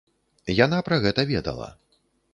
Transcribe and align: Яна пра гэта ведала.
Яна 0.65 0.79
пра 0.89 0.99
гэта 1.05 1.27
ведала. 1.35 1.69